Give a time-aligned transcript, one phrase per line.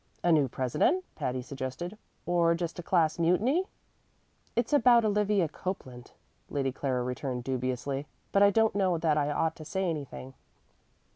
[0.23, 1.95] "A new president?" Patty suggested,
[2.25, 3.65] "or just a class mutiny?"
[4.55, 6.13] "It's about Olivia Copeland,"
[6.49, 10.33] Lady Clara returned dubiously; "but I don't know that I ought to say anything."